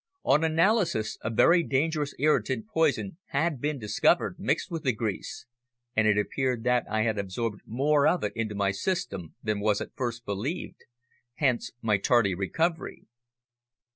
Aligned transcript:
On 0.25 0.43
analysis 0.43 1.19
a 1.21 1.29
very 1.29 1.61
dangerous 1.61 2.15
irritant 2.17 2.65
poison 2.67 3.17
had 3.27 3.61
been 3.61 3.77
discovered 3.77 4.37
mixed 4.39 4.71
with 4.71 4.81
the 4.81 4.93
grease, 4.93 5.45
and 5.95 6.07
it 6.07 6.17
appeared 6.17 6.63
that 6.63 6.85
I 6.89 7.03
had 7.03 7.19
absorbed 7.19 7.61
more 7.67 8.07
of 8.07 8.23
it 8.23 8.33
into 8.35 8.55
my 8.55 8.71
system 8.71 9.35
than 9.43 9.59
was 9.59 9.79
at 9.79 9.95
first 9.95 10.25
believed 10.25 10.85
hence 11.35 11.69
my 11.83 11.99
tardy 11.99 12.33
recovery. 12.33 13.05